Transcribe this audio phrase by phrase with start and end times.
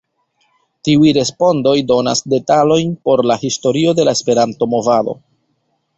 [0.87, 5.15] Tiuj respondoj donas detalojn por la historio de la Esperanto-movado.